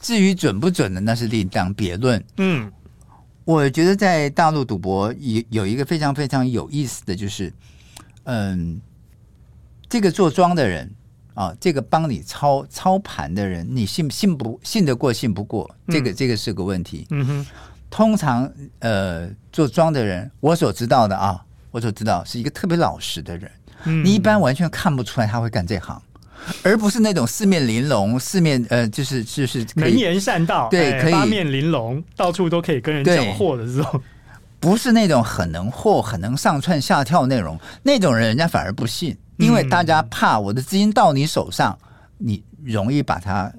[0.00, 2.22] 至于准不准的，那是另当别论。
[2.36, 2.70] 嗯，
[3.44, 7.52] 我觉得在大陆赌博有有一个非常非常有意思的就是，
[8.24, 8.80] 嗯，
[9.88, 10.88] 这个做庄的人
[11.34, 15.68] 啊，这个帮你操操盘的人，你信信不信得过信不过？
[15.88, 17.06] 这个这个是个问题。
[17.10, 17.46] 嗯哼，
[17.90, 21.44] 通常呃做庄的人，我所知道的啊。
[21.74, 23.50] 我就知道是一个特别老实的人，
[23.82, 26.00] 嗯、你一般完全看不出来他会干这行，
[26.62, 34.00] 而不是那种四面玲珑、四面呃，就是就是能言善道，对，可以八面玲珑，到处都可以跟人讲货的这种，
[34.60, 41.76] 不是那种很能货、很能上窜下跳那种，那种人人家反而不信，因为大家怕我的资金到你手上，
[42.18, 43.52] 你容易把它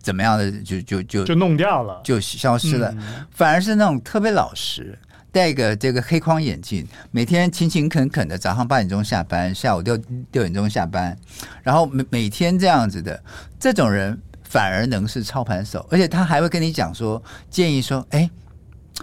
[0.00, 4.98] 怎么样的就就就就弄掉了，就消失了，嗯、反而是那种特别老实。
[5.36, 9.94] 戴个这个黑框眼镜，每天勤勤恳恳的，早上八点钟下班，下午六
[10.32, 11.14] 六点钟下班，
[11.62, 13.22] 然后每每天这样子的，
[13.60, 18.30] 这种人反而能是操盘手，而且他还会跟你讲说，建议说，哎，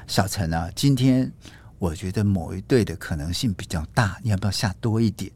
[0.08, 1.32] 小陈啊，今天
[1.78, 5.32] 我觉得某一队的可能性比较大，你要不要下多一点？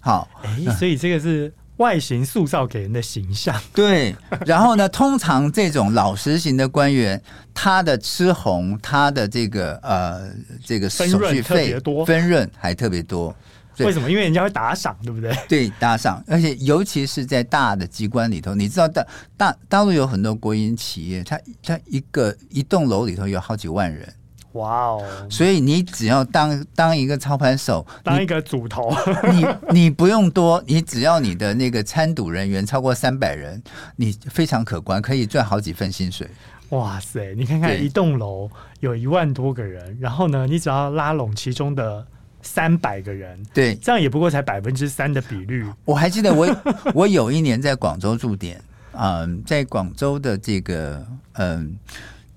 [0.00, 1.54] 好，哎，所以这个是。
[1.78, 4.14] 外形塑造给人的形象， 对。
[4.46, 7.20] 然后呢，通常这种老实型的官员，
[7.54, 10.30] 他的吃红，他的这个呃，
[10.64, 13.34] 这个手续费多，分润还特别多。
[13.78, 14.10] 为什么？
[14.10, 15.34] 因为人家会打赏，对不对？
[15.48, 16.22] 对，打赏。
[16.28, 19.06] 而且尤其是在大的机关里头，你知道大
[19.36, 24.06] 大大陆有很多国营企业，它它一个一栋楼里头有好几万人。
[24.52, 25.02] 哇哦！
[25.30, 28.94] 所以你只要当当一个操盘手，当一个组头，
[29.32, 33.62] 你你不用多，你只要你的那个参赌人员超过三百人，
[33.96, 36.28] 你非常可观，可以赚好几份薪水。
[36.68, 37.34] 哇塞！
[37.34, 42.06] 你看看一栋楼有一万多个人，然后呢，你只要拉拢其中的
[42.42, 45.66] 三百个人，对，这样也不过才百分之三的比率。
[45.84, 46.46] 我还记得我
[46.92, 48.62] 我有一年在广州驻点，
[48.92, 51.74] 嗯，在广州的这个嗯。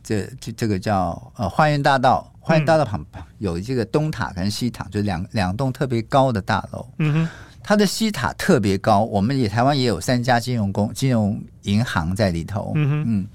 [0.06, 6.88] 这这这个叫呃花园大道，花园大道旁边有这个东塔跟西塔，就两两栋特别高的大楼。
[7.00, 7.30] 嗯哼，
[7.64, 12.72] 它的西塔特别高，我们也台湾也有三家金融公金融银行在里头。
[12.76, 13.28] 嗯哼，嗯，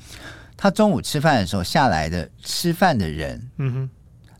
[0.57, 3.91] 他中午吃饭的时候下来的吃饭的人，嗯哼，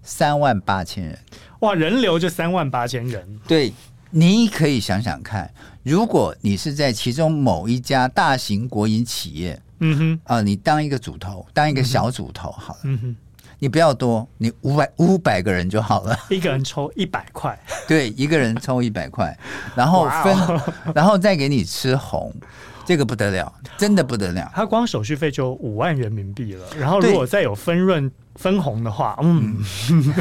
[0.05, 1.19] 三万八千人，
[1.59, 3.41] 哇，人流就三万八千人。
[3.49, 3.73] 对，
[4.11, 5.53] 你可以想想看，
[5.83, 9.61] 如果你是在其中某一家大型国营企业。
[9.81, 12.81] 嗯哼，啊，你当一个主头，当一个小主头好了。
[12.85, 13.17] 嗯哼，
[13.59, 16.17] 你不要多，你五百五百个人就好了。
[16.31, 17.59] 一个人抽一百块，
[17.89, 19.37] 对，一个人抽一百块，
[19.75, 20.61] 然后分，
[20.95, 22.33] 然后再给你吃红。
[22.87, 24.51] 这个不得了，真的不得了。
[24.55, 28.11] 他光手续费就五万人民币了，然后如果再有分润。
[28.37, 29.57] 分红的话，嗯，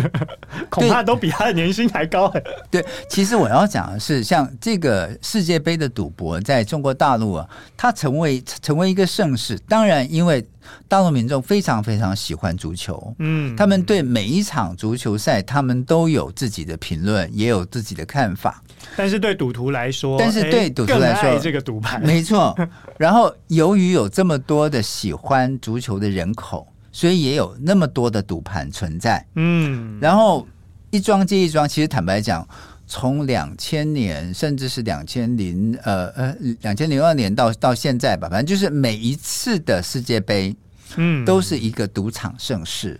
[0.70, 2.34] 恐怕都比他的年薪还高。
[2.70, 7.48] 对，其实我要讲的是，像这个世界杯的赌博，在中国大陆啊，
[7.78, 9.58] 它成为成为一个盛世。
[9.68, 10.46] 当然，因为
[10.88, 18.62] 大陆民众非常非常喜欢足球，嗯，他们对每一场足球赛，他们都有自己的评论，也有自己的看法。
[18.98, 22.58] 但是对赌徒来说，但是对赌徒来说，这个赌盘没错。
[22.98, 26.68] 然后，由于有这么多的喜欢足球的人口。
[26.92, 30.48] 所以也有那么多的赌盘存在，嗯，然后
[30.92, 32.48] 一桩接一桩，其实坦白讲，
[32.88, 40.56] 从两千年甚至是两千零呃呃两千零二年到到现在吧，反正就是每一次的世界杯，
[40.96, 43.00] 嗯，都是一个赌场盛世，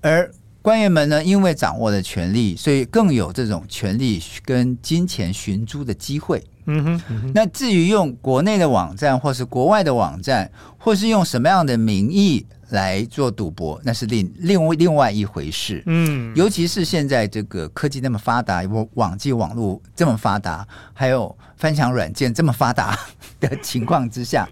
[0.00, 0.30] 而
[0.62, 6.42] 官员们呢，因为掌握了权力，所以更有这种权力跟金钱寻租的机会。
[6.64, 15.82] 嗯哼，嗯哼，那至于用国内的网站，或是国外的网站，或是用什么样的名义来做赌博，那是另另另外一回事。
[15.86, 22.98] 嗯，尤其是现在这个科技那么发达，网网际网络这么发达，还有翻墙软件这么发达
[23.40, 24.48] 的情况之下，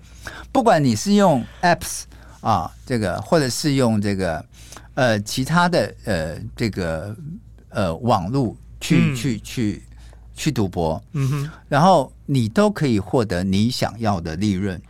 [0.53, 2.03] 不管你是用 apps
[2.41, 4.45] 啊，这个或者是用这个
[4.95, 7.17] 呃其他的呃这个
[7.71, 9.83] 呃网络去、嗯、去去。
[10.37, 14.83] 去赌博，嗯哼，然后你都可以获得你想要的利润，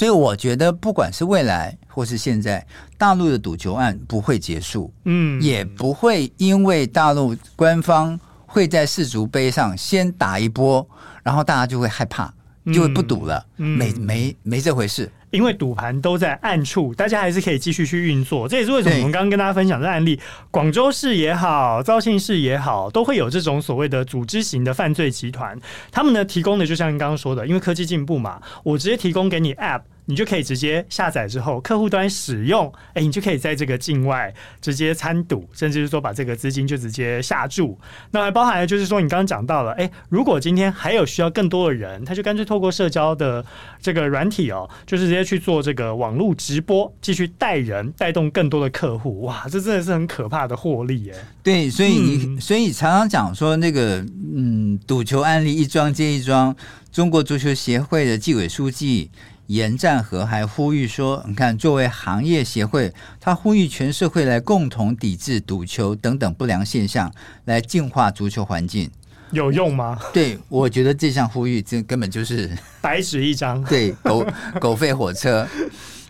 [0.00, 10.88] 所以我觉得不管是未来或是现在，大陆的赌球案不会结束，嗯，也不会因为大陆官方会在世足杯上先打一波，
[11.22, 12.32] 然后大家就会害怕，
[12.72, 15.12] 就会不赌了，嗯，没没没这回事。
[15.32, 18.48] 因为赌盘都在暗处，大家还是可以继续去运作。
[18.48, 20.18] 这也是为什么我们刚刚跟大家分享的案例，
[20.50, 25.56] 广州市也好，肇庆市也好，都会有这种所谓的组织型的犯罪集团。
[25.92, 29.82] 他们呢提供的，就像你刚刚说的，因为科技进步嘛，我直接提供给你 App。
[30.06, 37.78] 你就可以直接下载之后，客户端使用，哎、欸，你就可以在这个境外直接参赌，甚至是说把这个资金就直接下注。
[38.10, 43.44] 那还包含了就是说，你刚刚讲到了，哎、欸，如果今天还有需要更多的人，他就干脆透过社交的
[43.80, 49.22] 这个软体哦，就是直接去做这个网络直播，继续带人，带动更多的客户。
[49.22, 51.14] 哇，这真的是很可怕的获利耶！
[51.42, 56.54] 对，所以你、嗯、所以常常讲说那个嗯，赌球案例一桩接一桩，
[56.90, 59.10] 中国足球协会的纪委书记。
[59.50, 67.12] 严占和还呼吁说：“你看，作为行业协会，他呼吁全社会来共同抵制赌球等等不良现象，
[67.46, 68.88] 来净化足球环境，
[69.32, 72.48] 有用吗？”对，我觉得这项呼吁这根本就是
[72.80, 74.24] 白纸一张， 对，狗
[74.60, 75.44] 狗吠火车。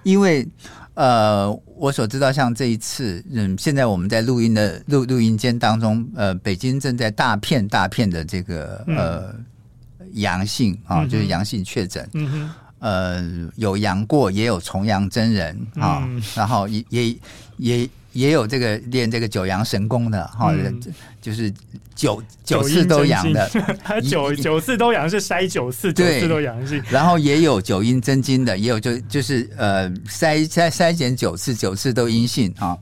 [0.02, 0.46] 因为
[0.92, 9.34] 呃，我所知道，像这一次，嗯，现在我们在录音的录录音间当中，呃，北京正在大片大片的这个呃
[10.12, 12.06] 阳性啊，就是阳性确诊。
[12.12, 12.50] 嗯哼。
[12.80, 13.22] 呃，
[13.56, 17.16] 有阳过，也有重阳真人啊、嗯，然后也也
[17.58, 20.80] 也也有这个练这个九阳神功的哈、嗯，
[21.20, 21.52] 就是
[21.94, 23.48] 九 九次都阳的，
[23.84, 32.76] 他九九次都阳是筛九次，九次都阳性，然后也有九阴真经的，也有就就是呃筛筛筛减九次，九次都阴性啊。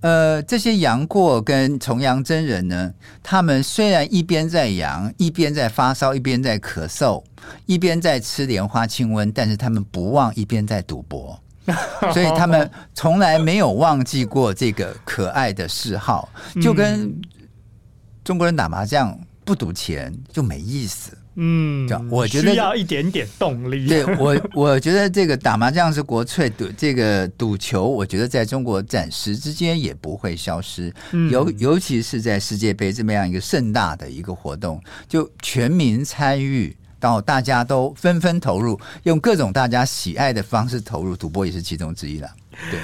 [0.00, 2.92] 呃，这些杨过跟重阳真人呢，
[3.22, 7.22] 他们虽然一边在阳，一边在发烧，一边在咳嗽，
[7.66, 11.38] 一边在吃莲花清瘟，但是他们不忘一边在赌博，
[12.14, 16.28] 所以他们从来没有忘记过这个可爱的嗜好，
[16.62, 17.14] 就跟
[18.24, 21.12] 中国人打麻将不赌钱就没意思。
[21.36, 23.86] 嗯，我觉得需要一点点动力。
[23.86, 30.92] 对 我，我觉得这个打麻将是国粹，赌这个赌球，我觉得在中国暂时之间也不会消失。
[31.30, 42.28] 尤、嗯、尤其是在世界杯这么样一个盛大的一个活动，就全民参与，到大家都纷纷投入，用各种大家喜爱的方式投入，赌博也是其中之一了。
[42.70, 42.80] 对。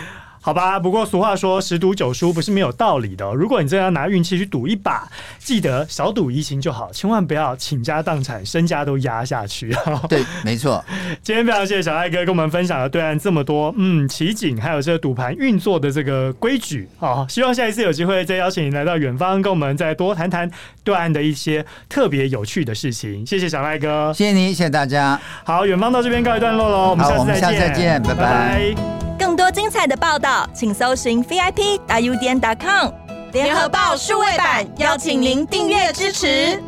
[0.47, 3.35] 好吧，不过俗话说十赌九输不是没有道理的哦。
[3.35, 5.09] 如果你真的要拿运气去赌一把，
[5.41, 9.75] 记得小赌怡情就好，千万不要倾家荡产、身家都压下去。
[10.09, 10.85] 对，没错。
[11.21, 16.89] 今天非常谢谢小赖哥跟我们分享了对岸这么多嗯奇景，还有这个赌盘运作的这个规矩。
[17.01, 20.49] 好，希望下一次有机会再邀请你来到远方，跟我们再多谈谈
[20.85, 23.27] 对岸的一些特别有趣的事情。
[23.27, 25.21] 谢谢小赖哥，谢谢你，谢谢大家。
[25.43, 28.15] 好，远方到这边告一段落喽，我们下次再见，再见，拜拜。
[28.15, 29.06] 拜拜。
[29.27, 32.93] 更多精彩的报道，请搜寻 VIP 大 U 点 com
[33.33, 36.63] 联合报数位版，邀请您订阅支持。